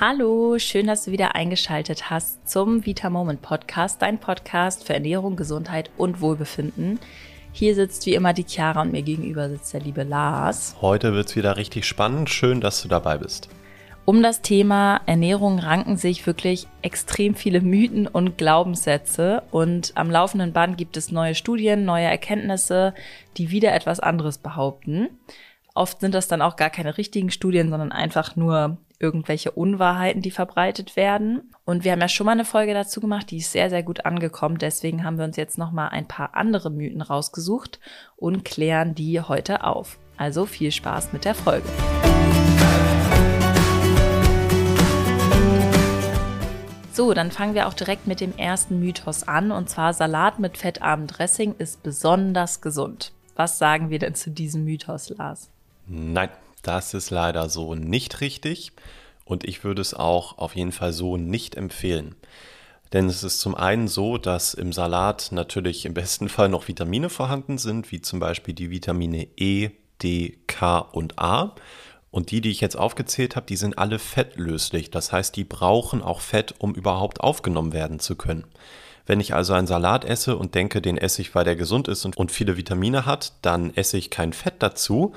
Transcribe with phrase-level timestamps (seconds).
[0.00, 5.36] Hallo, schön, dass du wieder eingeschaltet hast zum Vita Moment Podcast, dein Podcast für Ernährung,
[5.36, 6.98] Gesundheit und Wohlbefinden.
[7.52, 10.74] Hier sitzt wie immer die Chiara und mir gegenüber sitzt der liebe Lars.
[10.80, 12.28] Heute wird es wieder richtig spannend.
[12.28, 13.48] Schön, dass du dabei bist.
[14.04, 20.52] Um das Thema Ernährung ranken sich wirklich extrem viele Mythen und Glaubenssätze und am laufenden
[20.52, 22.94] Band gibt es neue Studien, neue Erkenntnisse,
[23.36, 25.08] die wieder etwas anderes behaupten.
[25.72, 30.30] Oft sind das dann auch gar keine richtigen Studien, sondern einfach nur irgendwelche Unwahrheiten, die
[30.30, 31.52] verbreitet werden.
[31.64, 34.04] Und wir haben ja schon mal eine Folge dazu gemacht, die ist sehr, sehr gut
[34.04, 34.58] angekommen.
[34.58, 37.80] Deswegen haben wir uns jetzt noch mal ein paar andere Mythen rausgesucht
[38.16, 39.98] und klären die heute auf.
[40.16, 41.68] Also viel Spaß mit der Folge.
[46.92, 50.56] So, dann fangen wir auch direkt mit dem ersten Mythos an, und zwar Salat mit
[50.56, 53.12] fettarmem Dressing ist besonders gesund.
[53.34, 55.50] Was sagen wir denn zu diesem Mythos, Lars?
[55.88, 56.28] Nein,
[56.66, 58.72] das ist leider so nicht richtig
[59.24, 62.14] und ich würde es auch auf jeden Fall so nicht empfehlen.
[62.92, 67.10] Denn es ist zum einen so, dass im Salat natürlich im besten Fall noch Vitamine
[67.10, 69.70] vorhanden sind, wie zum Beispiel die Vitamine E,
[70.02, 71.54] D, K und A.
[72.12, 74.92] Und die, die ich jetzt aufgezählt habe, die sind alle fettlöslich.
[74.92, 78.44] Das heißt, die brauchen auch Fett, um überhaupt aufgenommen werden zu können.
[79.06, 82.06] Wenn ich also einen Salat esse und denke, den esse ich, weil der gesund ist
[82.06, 85.12] und, viele Vitamine hat, dann esse ich kein Fett dazu,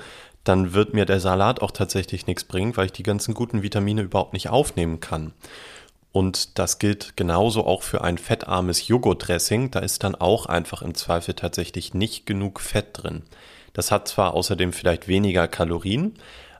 [0.48, 4.02] dann wird mir der Salat auch tatsächlich nichts bringen, weil ich die ganzen guten Vitamine
[4.02, 5.32] überhaupt nicht aufnehmen kann.
[6.10, 9.70] Und das gilt genauso auch für ein fettarmes Joghurtdressing.
[9.70, 13.22] Da ist dann auch einfach im Zweifel tatsächlich nicht genug Fett drin.
[13.74, 16.14] Das hat zwar außerdem vielleicht weniger Kalorien,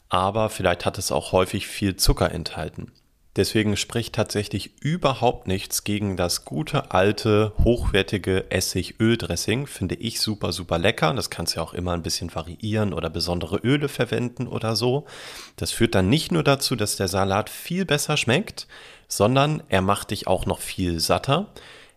[0.09, 2.93] aber vielleicht hat es auch häufig viel Zucker enthalten.
[3.39, 9.69] Deswegen spricht tatsächlich überhaupt nichts gegen das gute, alte, hochwertige Essig-Öl-Dressing.
[9.69, 11.15] Finde ich super, super lecker.
[11.15, 15.07] Das kannst du ja auch immer ein bisschen variieren oder besondere Öle verwenden oder so.
[15.55, 18.67] Das führt dann nicht nur dazu, dass der Salat viel besser schmeckt,
[19.07, 21.47] sondern er macht dich auch noch viel satter.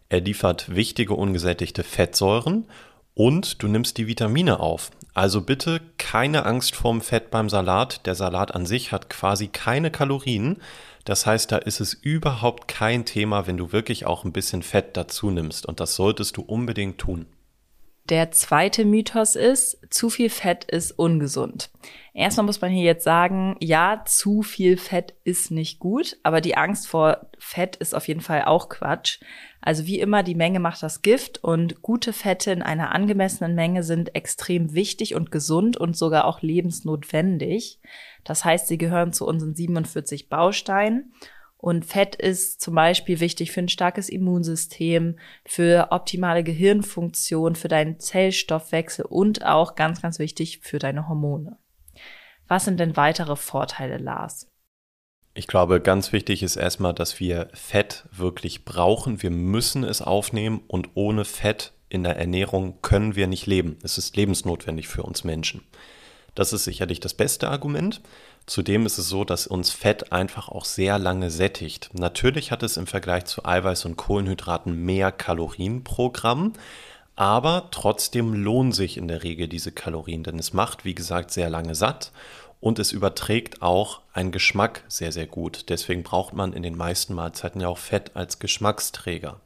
[0.09, 2.67] Er liefert wichtige ungesättigte Fettsäuren
[3.15, 4.91] und du nimmst die Vitamine auf.
[5.15, 8.05] Also bitte keine Angst vorm Fett beim Salat.
[8.05, 10.57] Der Salat an sich hat quasi keine Kalorien.
[11.05, 14.97] Das heißt, da ist es überhaupt kein Thema, wenn du wirklich auch ein bisschen Fett
[14.97, 15.65] dazu nimmst.
[15.65, 17.25] Und das solltest du unbedingt tun.
[18.09, 21.69] Der zweite Mythos ist, zu viel Fett ist ungesund.
[22.13, 26.57] Erstmal muss man hier jetzt sagen, ja, zu viel Fett ist nicht gut, aber die
[26.57, 29.19] Angst vor Fett ist auf jeden Fall auch Quatsch.
[29.61, 33.83] Also wie immer, die Menge macht das Gift und gute Fette in einer angemessenen Menge
[33.83, 37.79] sind extrem wichtig und gesund und sogar auch lebensnotwendig.
[38.23, 41.13] Das heißt, sie gehören zu unseren 47 Bausteinen.
[41.57, 47.99] Und Fett ist zum Beispiel wichtig für ein starkes Immunsystem, für optimale Gehirnfunktion, für deinen
[47.99, 51.57] Zellstoffwechsel und auch ganz, ganz wichtig für deine Hormone.
[52.47, 54.47] Was sind denn weitere Vorteile, Lars?
[55.33, 59.21] Ich glaube, ganz wichtig ist erstmal, dass wir Fett wirklich brauchen.
[59.21, 63.77] Wir müssen es aufnehmen und ohne Fett in der Ernährung können wir nicht leben.
[63.83, 65.61] Es ist lebensnotwendig für uns Menschen.
[66.35, 68.01] Das ist sicherlich das beste Argument.
[68.45, 71.89] Zudem ist es so, dass uns Fett einfach auch sehr lange sättigt.
[71.93, 76.53] Natürlich hat es im Vergleich zu Eiweiß und Kohlenhydraten mehr Kalorien pro Gramm,
[77.15, 81.49] aber trotzdem lohnen sich in der Regel diese Kalorien, denn es macht, wie gesagt, sehr
[81.49, 82.11] lange satt
[82.61, 85.69] und es überträgt auch einen Geschmack sehr, sehr gut.
[85.69, 89.39] Deswegen braucht man in den meisten Mahlzeiten ja auch Fett als Geschmacksträger.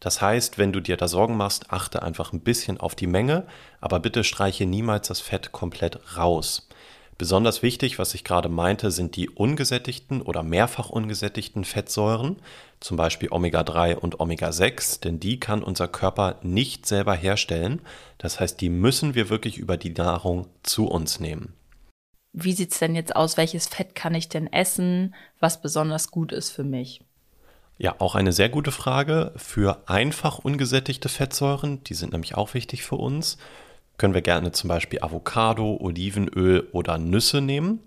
[0.00, 3.46] Das heißt, wenn du dir da Sorgen machst, achte einfach ein bisschen auf die Menge,
[3.80, 6.68] aber bitte streiche niemals das Fett komplett raus.
[7.18, 12.36] Besonders wichtig, was ich gerade meinte, sind die ungesättigten oder mehrfach ungesättigten Fettsäuren,
[12.78, 17.80] zum Beispiel Omega-3 und Omega-6, denn die kann unser Körper nicht selber herstellen.
[18.18, 21.54] Das heißt, die müssen wir wirklich über die Nahrung zu uns nehmen.
[22.34, 23.38] Wie sieht's denn jetzt aus?
[23.38, 27.00] Welches Fett kann ich denn essen, was besonders gut ist für mich?
[27.78, 29.32] Ja, auch eine sehr gute Frage.
[29.36, 33.36] Für einfach ungesättigte Fettsäuren, die sind nämlich auch wichtig für uns,
[33.98, 37.80] können wir gerne zum Beispiel Avocado, Olivenöl oder Nüsse nehmen.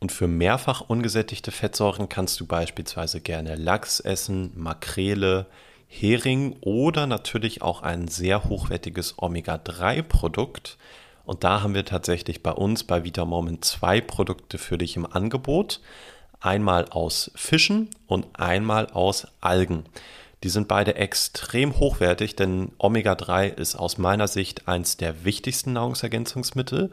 [0.00, 5.46] Und für mehrfach ungesättigte Fettsäuren kannst du beispielsweise gerne Lachs essen, Makrele,
[5.86, 10.76] Hering oder natürlich auch ein sehr hochwertiges Omega-3-Produkt.
[11.24, 15.80] Und da haben wir tatsächlich bei uns bei Vitamoment zwei Produkte für dich im Angebot
[16.44, 19.84] einmal aus Fischen und einmal aus Algen.
[20.42, 26.90] Die sind beide extrem hochwertig, denn Omega-3 ist aus meiner Sicht eins der wichtigsten Nahrungsergänzungsmittel,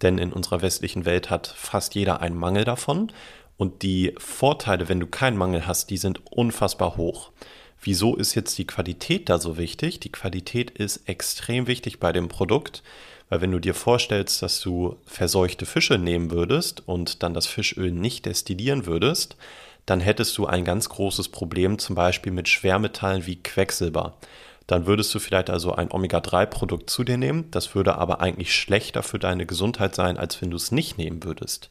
[0.00, 3.12] denn in unserer westlichen Welt hat fast jeder einen Mangel davon.
[3.56, 7.30] Und die Vorteile, wenn du keinen Mangel hast, die sind unfassbar hoch.
[7.80, 10.00] Wieso ist jetzt die Qualität da so wichtig?
[10.00, 12.82] Die Qualität ist extrem wichtig bei dem Produkt,
[13.28, 17.90] weil wenn du dir vorstellst, dass du verseuchte Fische nehmen würdest und dann das Fischöl
[17.90, 19.36] nicht destillieren würdest,
[19.86, 24.14] dann hättest du ein ganz großes Problem zum Beispiel mit Schwermetallen wie Quecksilber.
[24.66, 27.50] Dann würdest du vielleicht also ein Omega-3-Produkt zu dir nehmen.
[27.50, 31.22] Das würde aber eigentlich schlechter für deine Gesundheit sein, als wenn du es nicht nehmen
[31.22, 31.70] würdest.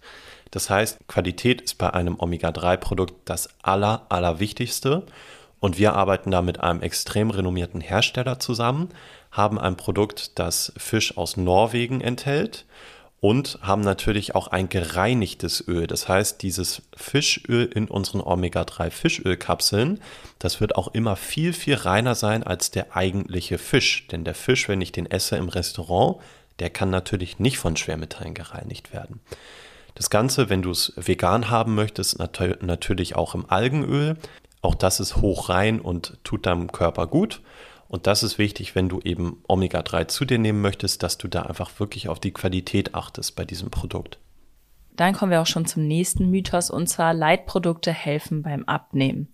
[0.52, 5.04] Das heißt, Qualität ist bei einem Omega-3-Produkt das aller, allerwichtigste.
[5.60, 8.90] Und wir arbeiten da mit einem extrem renommierten Hersteller zusammen,
[9.34, 12.66] haben ein Produkt, das Fisch aus Norwegen enthält
[13.20, 15.88] und haben natürlich auch ein gereinigtes Öl.
[15.88, 20.02] Das heißt, dieses Fischöl in unseren Omega-3 Fischölkapseln,
[20.40, 24.08] das wird auch immer viel, viel reiner sein als der eigentliche Fisch.
[24.08, 26.18] Denn der Fisch, wenn ich den esse im Restaurant,
[26.60, 29.20] der kann natürlich nicht von Schwermetallen gereinigt werden.
[29.96, 34.18] Das Ganze, wenn du es vegan haben möchtest, nat natürlich auch im Algenöl.
[34.62, 37.42] Auch das ist hochrein und tut deinem Körper gut.
[37.94, 41.44] Und das ist wichtig, wenn du eben Omega-3 zu dir nehmen möchtest, dass du da
[41.44, 44.18] einfach wirklich auf die Qualität achtest bei diesem Produkt.
[44.96, 49.32] Dann kommen wir auch schon zum nächsten Mythos und zwar Leitprodukte helfen beim Abnehmen.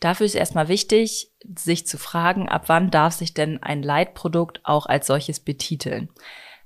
[0.00, 4.84] Dafür ist erstmal wichtig, sich zu fragen, ab wann darf sich denn ein Leitprodukt auch
[4.84, 6.10] als solches betiteln.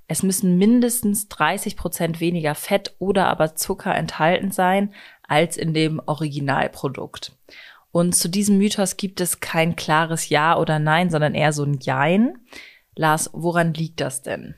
[0.08, 6.02] Es müssen mindestens 30 Prozent weniger Fett oder aber Zucker enthalten sein als in dem
[6.06, 7.36] Originalprodukt.
[7.96, 11.78] Und zu diesem Mythos gibt es kein klares Ja oder Nein, sondern eher so ein
[11.80, 12.36] Jein.
[12.94, 14.54] Lars, woran liegt das denn?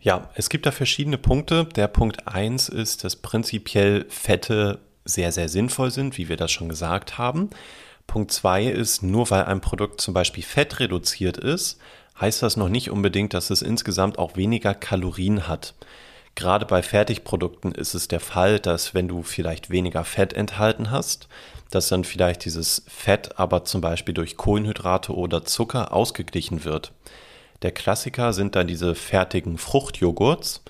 [0.00, 1.64] Ja, es gibt da verschiedene Punkte.
[1.64, 6.68] Der Punkt 1 ist, dass prinzipiell Fette sehr, sehr sinnvoll sind, wie wir das schon
[6.68, 7.48] gesagt haben.
[8.06, 11.80] Punkt 2 ist, nur weil ein Produkt zum Beispiel fettreduziert ist,
[12.20, 15.72] heißt das noch nicht unbedingt, dass es insgesamt auch weniger Kalorien hat.
[16.34, 21.28] Gerade bei Fertigprodukten ist es der Fall, dass wenn du vielleicht weniger Fett enthalten hast,
[21.70, 26.92] dass dann vielleicht dieses Fett aber zum Beispiel durch Kohlenhydrate oder Zucker ausgeglichen wird.
[27.62, 30.62] Der Klassiker sind dann diese fertigen Fruchtjoghurts.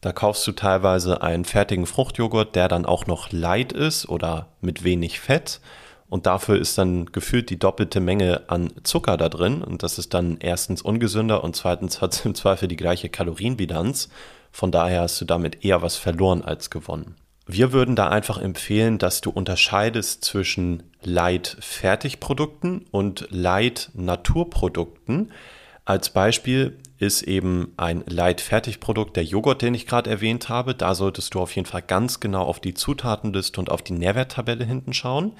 [0.00, 4.84] Da kaufst du teilweise einen fertigen Fruchtjoghurt, der dann auch noch light ist oder mit
[4.84, 5.60] wenig Fett.
[6.08, 9.62] Und dafür ist dann gefühlt die doppelte Menge an Zucker da drin.
[9.62, 14.08] Und das ist dann erstens ungesünder und zweitens hat es im Zweifel die gleiche Kalorienbilanz.
[14.50, 17.16] Von daher hast du damit eher was verloren als gewonnen.
[17.46, 25.32] Wir würden da einfach empfehlen, dass du unterscheidest zwischen Light-Fertigprodukten und Light-Naturprodukten.
[25.84, 30.74] Als Beispiel ist eben ein Light-Fertigprodukt der Joghurt, den ich gerade erwähnt habe.
[30.74, 34.64] Da solltest du auf jeden Fall ganz genau auf die Zutatenliste und auf die Nährwerttabelle
[34.64, 35.32] hinten schauen.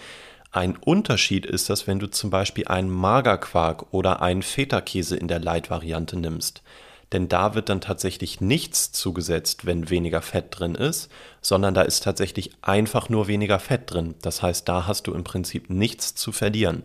[0.50, 5.40] Ein Unterschied ist das, wenn du zum Beispiel einen Magerquark oder einen Feta-Käse in der
[5.40, 6.62] Light-Variante nimmst
[7.12, 11.10] denn da wird dann tatsächlich nichts zugesetzt, wenn weniger Fett drin ist,
[11.40, 14.14] sondern da ist tatsächlich einfach nur weniger Fett drin.
[14.20, 16.82] Das heißt, da hast du im Prinzip nichts zu verlieren.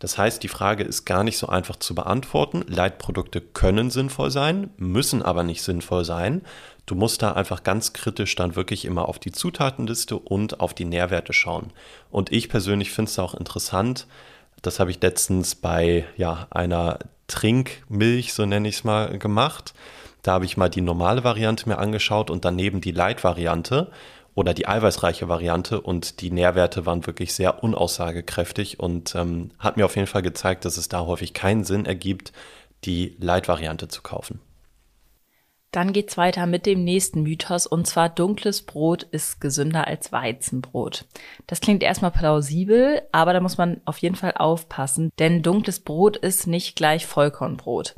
[0.00, 2.64] Das heißt, die Frage ist gar nicht so einfach zu beantworten.
[2.66, 6.40] Leitprodukte können sinnvoll sein, müssen aber nicht sinnvoll sein.
[6.86, 10.86] Du musst da einfach ganz kritisch dann wirklich immer auf die Zutatenliste und auf die
[10.86, 11.72] Nährwerte schauen.
[12.10, 14.06] Und ich persönlich finde es auch interessant,
[14.62, 16.98] das habe ich letztens bei ja, einer
[17.28, 19.74] Trinkmilch, so nenne ich es mal, gemacht.
[20.22, 23.90] Da habe ich mal die normale Variante mir angeschaut und daneben die Light-Variante
[24.34, 29.84] oder die eiweißreiche Variante und die Nährwerte waren wirklich sehr unaussagekräftig und ähm, hat mir
[29.84, 32.32] auf jeden Fall gezeigt, dass es da häufig keinen Sinn ergibt,
[32.84, 34.40] die Light-Variante zu kaufen.
[35.72, 41.04] Dann geht's weiter mit dem nächsten Mythos und zwar dunkles Brot ist gesünder als Weizenbrot.
[41.46, 46.16] Das klingt erstmal plausibel, aber da muss man auf jeden Fall aufpassen, denn dunkles Brot
[46.16, 47.94] ist nicht gleich Vollkornbrot.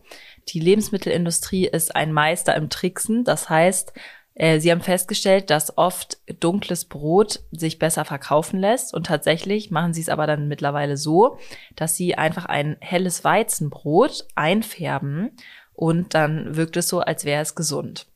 [0.48, 3.94] Die Lebensmittelindustrie ist ein Meister im Tricksen, das heißt,
[4.34, 10.00] Sie haben festgestellt, dass oft dunkles Brot sich besser verkaufen lässt und tatsächlich machen Sie
[10.00, 11.36] es aber dann mittlerweile so,
[11.76, 15.32] dass Sie einfach ein helles Weizenbrot einfärben
[15.74, 18.06] und dann wirkt es so, als wäre es gesund.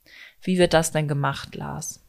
[0.41, 2.01] Wie wird das denn gemacht, Lars?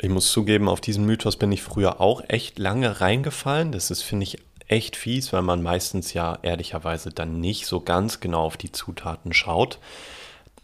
[0.00, 3.72] Ich muss zugeben, auf diesen Mythos bin ich früher auch echt lange reingefallen.
[3.72, 8.20] Das ist, finde ich, echt fies, weil man meistens ja ehrlicherweise dann nicht so ganz
[8.20, 9.78] genau auf die Zutaten schaut.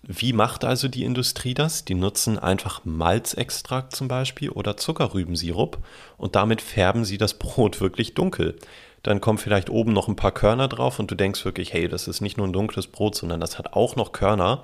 [0.02, 1.84] Wie macht also die Industrie das?
[1.84, 5.78] Die nutzen einfach Malzextrakt zum Beispiel oder Zuckerrübensirup
[6.16, 8.56] und damit färben sie das Brot wirklich dunkel
[9.02, 12.08] dann kommen vielleicht oben noch ein paar Körner drauf und du denkst wirklich, hey, das
[12.08, 14.62] ist nicht nur ein dunkles Brot, sondern das hat auch noch Körner.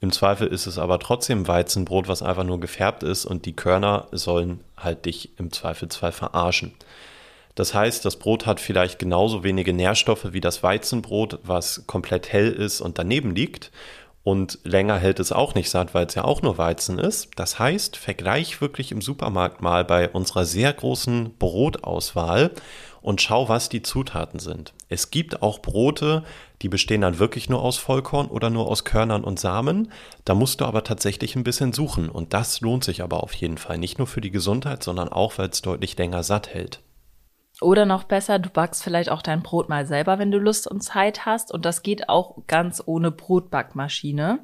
[0.00, 4.08] Im Zweifel ist es aber trotzdem Weizenbrot, was einfach nur gefärbt ist und die Körner
[4.10, 6.74] sollen halt dich im Zweifelsfall verarschen.
[7.54, 12.50] Das heißt, das Brot hat vielleicht genauso wenige Nährstoffe wie das Weizenbrot, was komplett hell
[12.50, 13.70] ist und daneben liegt.
[14.24, 17.28] Und länger hält es auch nicht satt, weil es ja auch nur Weizen ist.
[17.36, 22.50] Das heißt, vergleich wirklich im Supermarkt mal bei unserer sehr großen Brotauswahl
[23.02, 24.72] und schau, was die Zutaten sind.
[24.88, 26.24] Es gibt auch Brote,
[26.62, 29.92] die bestehen dann wirklich nur aus Vollkorn oder nur aus Körnern und Samen.
[30.24, 33.58] Da musst du aber tatsächlich ein bisschen suchen und das lohnt sich aber auf jeden
[33.58, 33.76] Fall.
[33.76, 36.80] Nicht nur für die Gesundheit, sondern auch, weil es deutlich länger satt hält.
[37.60, 40.80] Oder noch besser, du backst vielleicht auch dein Brot mal selber, wenn du Lust und
[40.80, 41.52] Zeit hast.
[41.52, 44.40] Und das geht auch ganz ohne Brotbackmaschine.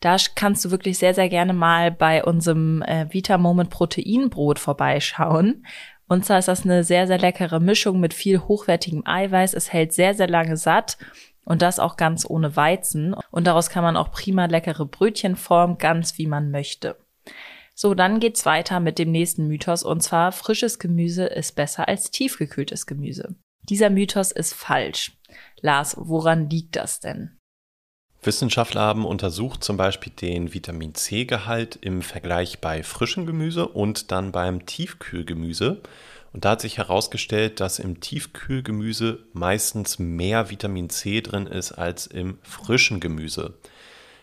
[0.00, 5.64] Da kannst du wirklich sehr, sehr gerne mal bei unserem äh, Vita Moment Proteinbrot vorbeischauen.
[6.06, 9.54] Und zwar ist das eine sehr, sehr leckere Mischung mit viel hochwertigem Eiweiß.
[9.54, 10.98] Es hält sehr, sehr lange satt
[11.44, 13.14] und das auch ganz ohne Weizen.
[13.30, 16.96] Und daraus kann man auch prima leckere Brötchen formen, ganz wie man möchte.
[17.82, 22.10] So, dann geht's weiter mit dem nächsten Mythos und zwar frisches Gemüse ist besser als
[22.10, 23.36] tiefgekühltes Gemüse.
[23.70, 25.12] Dieser Mythos ist falsch.
[25.62, 27.38] Lars, woran liegt das denn?
[28.22, 34.30] Wissenschaftler haben untersucht zum Beispiel den Vitamin C-Gehalt im Vergleich bei frischem Gemüse und dann
[34.30, 35.80] beim Tiefkühlgemüse.
[36.34, 42.06] Und da hat sich herausgestellt, dass im Tiefkühlgemüse meistens mehr Vitamin C drin ist als
[42.06, 43.54] im frischen Gemüse.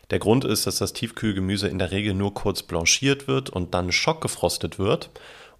[0.09, 3.91] Der Grund ist, dass das Tiefkühlgemüse in der Regel nur kurz blanchiert wird und dann
[3.91, 5.09] schockgefrostet wird.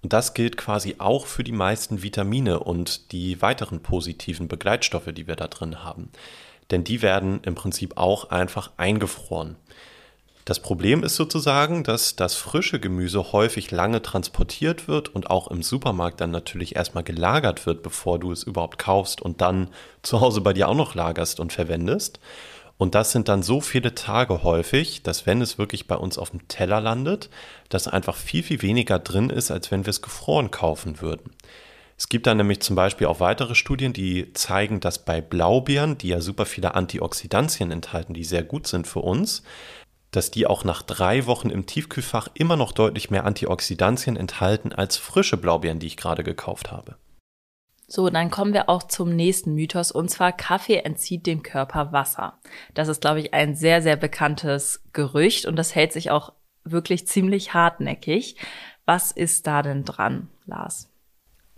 [0.01, 5.27] Und das gilt quasi auch für die meisten Vitamine und die weiteren positiven Begleitstoffe, die
[5.27, 6.09] wir da drin haben.
[6.71, 9.55] Denn die werden im Prinzip auch einfach eingefroren.
[10.45, 15.61] Das Problem ist sozusagen, dass das frische Gemüse häufig lange transportiert wird und auch im
[15.61, 19.67] Supermarkt dann natürlich erstmal gelagert wird, bevor du es überhaupt kaufst und dann
[20.03, 22.21] zu Hause bei dir auch noch lagerst und verwendest.
[22.77, 26.29] Und das sind dann so viele Tage häufig, dass wenn es wirklich bei uns auf
[26.29, 27.29] dem Teller landet,
[27.69, 31.31] dass einfach viel, viel weniger drin ist, als wenn wir es gefroren kaufen würden.
[31.97, 36.09] Es gibt dann nämlich zum Beispiel auch weitere Studien, die zeigen, dass bei Blaubeeren, die
[36.09, 39.41] ja super viele Antioxidantien enthalten, die sehr gut sind für uns,
[40.11, 44.97] dass die auch nach drei Wochen im Tiefkühlfach immer noch deutlich mehr Antioxidantien enthalten als
[44.97, 46.95] frische Blaubeeren, die ich gerade gekauft habe.
[47.89, 52.37] So, dann kommen wir auch zum nächsten Mythos und zwar Kaffee entzieht dem Körper Wasser.
[52.73, 56.33] Das ist, glaube ich, ein sehr, sehr bekanntes Gerücht und das hält sich auch
[56.65, 58.35] wirklich ziemlich hartnäckig.
[58.85, 60.89] Was ist da denn dran, Lars?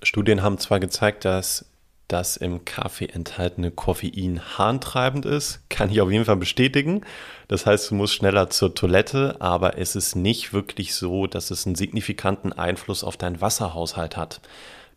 [0.03, 1.65] Studien haben zwar gezeigt, dass
[2.07, 7.01] das im Kaffee enthaltene Koffein harntreibend ist, kann ich auf jeden Fall bestätigen.
[7.47, 11.65] Das heißt, du musst schneller zur Toilette, aber es ist nicht wirklich so, dass es
[11.65, 14.41] einen signifikanten Einfluss auf deinen Wasserhaushalt hat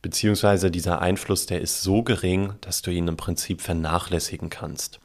[0.03, 5.01] beziehungsweise dieser Einfluss, der ist so gering, dass du ihn im Prinzip vernachlässigen kannst.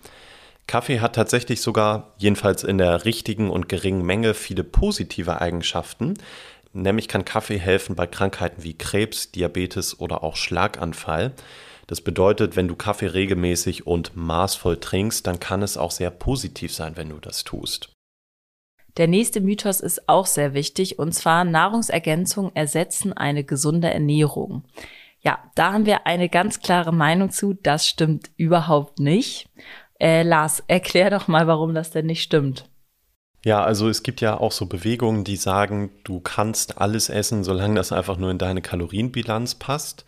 [0.65, 6.15] Kaffee hat tatsächlich sogar, jedenfalls in der richtigen und geringen Menge, viele positive Eigenschaften.
[6.73, 11.31] Nämlich kann Kaffee helfen bei Krankheiten wie Krebs, Diabetes oder auch Schlaganfall.
[11.87, 16.73] Das bedeutet, wenn du Kaffee regelmäßig und maßvoll trinkst, dann kann es auch sehr positiv
[16.73, 17.96] sein, wenn du das tust.
[18.97, 24.63] Der nächste Mythos ist auch sehr wichtig, und zwar Nahrungsergänzungen ersetzen eine gesunde Ernährung.
[25.21, 27.53] Ja, da haben wir eine ganz klare Meinung zu.
[27.53, 29.49] Das stimmt überhaupt nicht.
[29.99, 32.69] Äh, Lars, erklär doch mal, warum das denn nicht stimmt.
[33.45, 37.75] Ja, also es gibt ja auch so Bewegungen, die sagen, du kannst alles essen, solange
[37.75, 40.05] das einfach nur in deine Kalorienbilanz passt.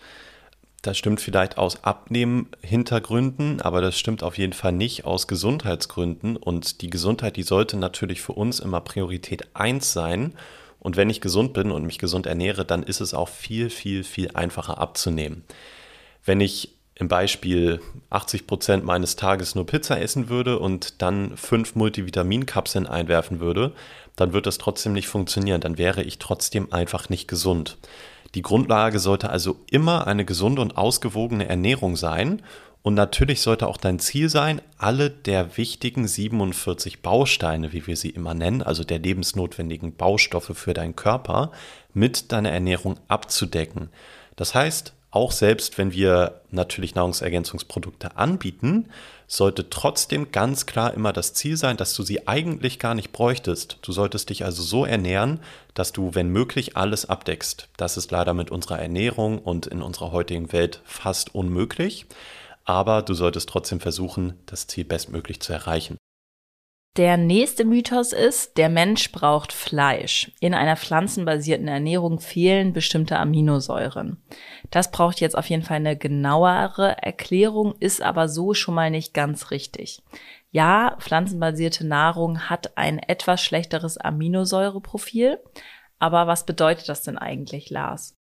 [0.82, 6.38] Das stimmt vielleicht aus Abnehmen-Hintergründen, aber das stimmt auf jeden Fall nicht aus Gesundheitsgründen.
[6.38, 10.34] Und die Gesundheit, die sollte natürlich für uns immer Priorität 1 sein.
[10.80, 14.06] Und wenn ich gesund bin und mich gesund ernähre, dann ist es auch viel, viel,
[14.06, 15.44] viel einfacher abzunehmen.
[16.24, 21.76] Wenn ich im Beispiel 80 Prozent meines Tages nur Pizza essen würde und dann fünf
[21.76, 23.74] Multivitaminkapseln einwerfen würde,
[24.16, 25.62] dann wird das trotzdem nicht funktionieren.
[25.62, 27.78] Dann wäre ich trotzdem einfach nicht gesund.
[28.36, 32.42] Die Grundlage sollte also immer eine gesunde und ausgewogene Ernährung sein.
[32.82, 38.10] Und natürlich sollte auch dein Ziel sein, alle der wichtigen 47 Bausteine, wie wir sie
[38.10, 41.52] immer nennen, also der lebensnotwendigen Baustoffe für deinen Körper,
[41.94, 43.90] mit deiner Ernährung abzudecken.
[44.38, 48.90] Das heißt, auch selbst wenn wir natürlich Nahrungsergänzungsprodukte anbieten,
[49.28, 53.78] sollte trotzdem ganz klar immer das Ziel sein, dass du sie eigentlich gar nicht bräuchtest.
[53.82, 55.40] Du solltest dich also so ernähren,
[55.74, 57.70] dass du, wenn möglich, alles abdeckst.
[57.78, 62.06] Das ist leider mit unserer Ernährung und in unserer heutigen Welt fast unmöglich.
[62.66, 65.98] Aber du solltest trotzdem versuchen, das Ziel bestmöglich zu erreichen.
[66.98, 70.32] Der nächste Mythos ist, der Mensch braucht Fleisch.
[70.40, 74.22] In einer pflanzenbasierten Ernährung fehlen bestimmte Aminosäuren.
[74.72, 79.14] Das braucht jetzt auf jeden Fall eine genauere Erklärung, ist aber so schon mal nicht
[79.14, 80.02] ganz richtig.
[80.52, 85.40] Ja, pflanzenbasierte Nahrung hat ein etwas schlechteres Aminosäureprofil.
[86.00, 88.16] Aber was bedeutet das denn eigentlich, Lars?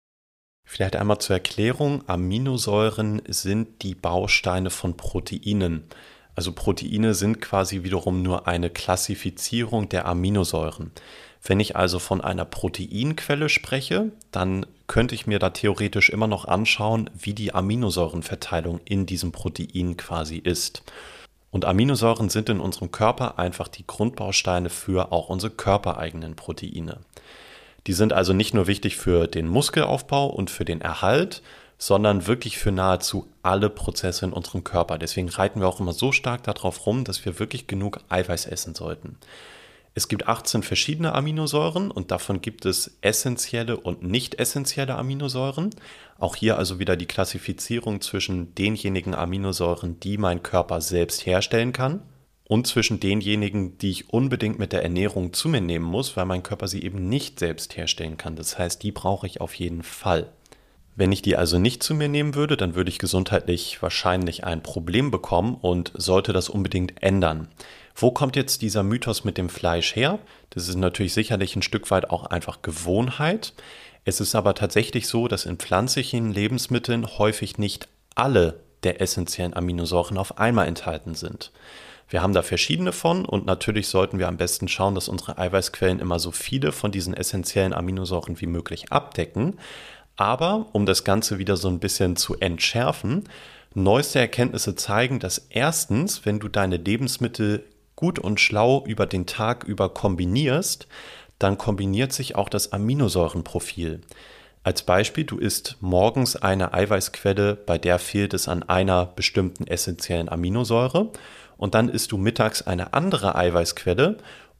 [0.64, 2.02] Vielleicht einmal zur Erklärung.
[2.08, 5.88] Aminosäuren sind die Bausteine von Proteinen.
[6.36, 10.92] Also Proteine sind quasi wiederum nur eine Klassifizierung der Aminosäuren.
[11.42, 16.44] Wenn ich also von einer Proteinquelle spreche, dann könnte ich mir da theoretisch immer noch
[16.44, 20.82] anschauen, wie die Aminosäurenverteilung in diesem Protein quasi ist.
[21.50, 26.98] Und Aminosäuren sind in unserem Körper einfach die Grundbausteine für auch unsere körpereigenen Proteine.
[27.86, 31.42] Die sind also nicht nur wichtig für den Muskelaufbau und für den Erhalt,
[31.78, 34.98] sondern wirklich für nahezu alle Prozesse in unserem Körper.
[34.98, 38.74] Deswegen reiten wir auch immer so stark darauf rum, dass wir wirklich genug Eiweiß essen
[38.74, 39.18] sollten.
[39.94, 45.70] Es gibt 18 verschiedene Aminosäuren und davon gibt es essentielle und nicht essentielle Aminosäuren.
[46.18, 52.02] Auch hier also wieder die Klassifizierung zwischen denjenigen Aminosäuren, die mein Körper selbst herstellen kann
[52.44, 56.42] und zwischen denjenigen, die ich unbedingt mit der Ernährung zu mir nehmen muss, weil mein
[56.42, 58.36] Körper sie eben nicht selbst herstellen kann.
[58.36, 60.30] Das heißt, die brauche ich auf jeden Fall.
[60.98, 64.62] Wenn ich die also nicht zu mir nehmen würde, dann würde ich gesundheitlich wahrscheinlich ein
[64.62, 67.48] Problem bekommen und sollte das unbedingt ändern.
[67.94, 70.18] Wo kommt jetzt dieser Mythos mit dem Fleisch her?
[70.50, 73.52] Das ist natürlich sicherlich ein Stück weit auch einfach Gewohnheit.
[74.06, 80.16] Es ist aber tatsächlich so, dass in pflanzlichen Lebensmitteln häufig nicht alle der essentiellen Aminosäuren
[80.16, 81.52] auf einmal enthalten sind.
[82.08, 85.98] Wir haben da verschiedene von und natürlich sollten wir am besten schauen, dass unsere Eiweißquellen
[85.98, 89.58] immer so viele von diesen essentiellen Aminosäuren wie möglich abdecken.
[90.16, 93.24] Aber um das Ganze wieder so ein bisschen zu entschärfen,
[93.74, 99.64] neueste Erkenntnisse zeigen, dass erstens, wenn du deine Lebensmittel gut und schlau über den Tag
[99.64, 100.86] über kombinierst,
[101.38, 104.00] dann kombiniert sich auch das Aminosäurenprofil.
[104.62, 110.28] Als Beispiel, du isst morgens eine Eiweißquelle, bei der fehlt es an einer bestimmten essentiellen
[110.28, 111.10] Aminosäure
[111.56, 114.16] und dann isst du mittags eine andere Eiweißquelle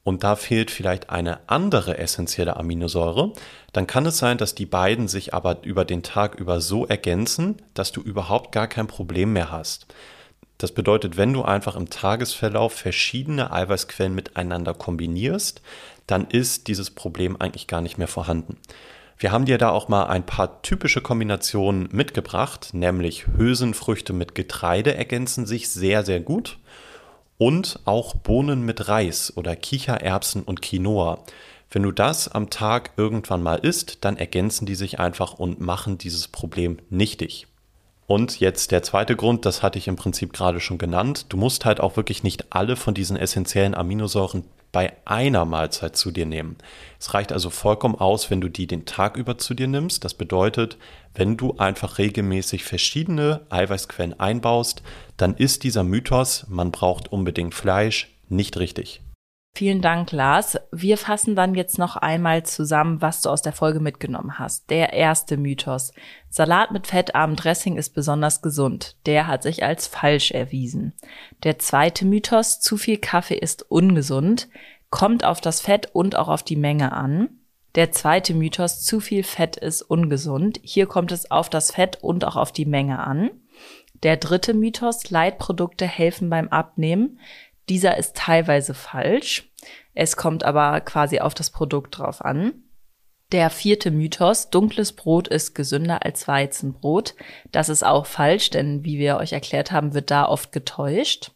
[0.07, 3.33] und da fehlt vielleicht eine andere essentielle Aminosäure,
[3.73, 7.57] dann kann es sein, dass die beiden sich aber über den Tag über so ergänzen,
[7.73, 9.85] dass du überhaupt gar kein Problem mehr hast.
[10.59, 15.61] Das bedeutet, wenn du einfach im Tagesverlauf verschiedene Eiweißquellen miteinander kombinierst,
[16.07, 18.55] dann ist dieses Problem eigentlich gar nicht mehr vorhanden.
[19.17, 24.95] Wir haben dir da auch mal ein paar typische Kombinationen mitgebracht, nämlich Hülsenfrüchte mit Getreide
[24.95, 26.59] ergänzen sich sehr, sehr gut
[27.37, 31.19] und auch Bohnen mit Reis oder Kichererbsen und Quinoa.
[31.69, 35.97] Wenn du das am Tag irgendwann mal isst, dann ergänzen die sich einfach und machen
[35.97, 37.47] dieses Problem nichtig.
[38.07, 41.25] Und jetzt der zweite Grund, das hatte ich im Prinzip gerade schon genannt.
[41.27, 46.11] Du musst halt auch wirklich nicht alle von diesen essentiellen Aminosäuren bei einer Mahlzeit zu
[46.11, 46.57] dir nehmen.
[46.99, 50.03] Es reicht also vollkommen aus, wenn du die den Tag über zu dir nimmst.
[50.03, 50.77] Das bedeutet,
[51.13, 54.83] wenn du einfach regelmäßig verschiedene Eiweißquellen einbaust,
[55.15, 59.01] dann ist dieser Mythos, man braucht unbedingt Fleisch, nicht richtig.
[59.57, 60.59] Vielen Dank, Lars.
[60.71, 64.69] Wir fassen dann jetzt noch einmal zusammen, was du aus der Folge mitgenommen hast.
[64.69, 65.93] Der erste Mythos.
[66.29, 68.97] Salat mit fettarmem Dressing ist besonders gesund.
[69.07, 70.93] Der hat sich als falsch erwiesen.
[71.41, 72.59] Der zweite Mythos.
[72.59, 74.47] Zu viel Kaffee ist ungesund.
[74.91, 77.27] Kommt auf das Fett und auch auf die Menge an.
[77.73, 78.83] Der zweite Mythos.
[78.83, 80.59] Zu viel Fett ist ungesund.
[80.61, 83.31] Hier kommt es auf das Fett und auch auf die Menge an.
[84.03, 85.09] Der dritte Mythos.
[85.09, 87.19] Leitprodukte helfen beim Abnehmen.
[87.69, 89.46] Dieser ist teilweise falsch.
[89.93, 92.63] Es kommt aber quasi auf das Produkt drauf an.
[93.31, 97.13] Der vierte Mythos, dunkles Brot ist gesünder als Weizenbrot.
[97.51, 101.31] Das ist auch falsch, denn wie wir euch erklärt haben, wird da oft getäuscht.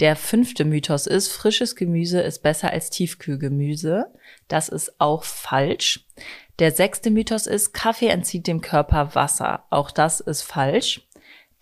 [0.00, 4.12] Der fünfte Mythos ist, frisches Gemüse ist besser als Tiefkühlgemüse.
[4.48, 6.06] Das ist auch falsch.
[6.58, 9.64] Der sechste Mythos ist, Kaffee entzieht dem Körper Wasser.
[9.70, 11.08] Auch das ist falsch.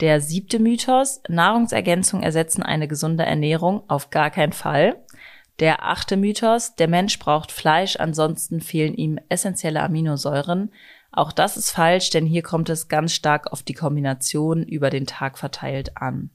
[0.00, 5.02] Der siebte Mythos, Nahrungsergänzung ersetzen eine gesunde Ernährung, auf gar keinen Fall.
[5.58, 10.70] Der achte Mythos, der Mensch braucht Fleisch, ansonsten fehlen ihm essentielle Aminosäuren.
[11.12, 15.06] Auch das ist falsch, denn hier kommt es ganz stark auf die Kombination über den
[15.06, 16.30] Tag verteilt an.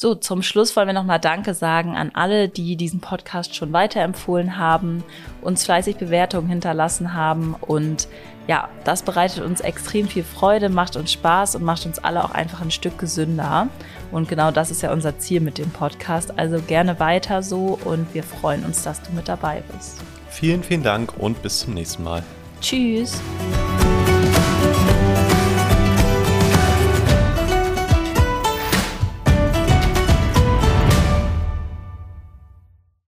[0.00, 4.56] So, zum Schluss wollen wir nochmal Danke sagen an alle, die diesen Podcast schon weiterempfohlen
[4.56, 5.02] haben,
[5.42, 8.06] uns fleißig Bewertungen hinterlassen haben und
[8.46, 12.30] ja, das bereitet uns extrem viel Freude, macht uns Spaß und macht uns alle auch
[12.30, 13.66] einfach ein Stück gesünder.
[14.12, 16.38] Und genau das ist ja unser Ziel mit dem Podcast.
[16.38, 19.98] Also gerne weiter so und wir freuen uns, dass du mit dabei bist.
[20.30, 22.22] Vielen, vielen Dank und bis zum nächsten Mal.
[22.60, 23.20] Tschüss.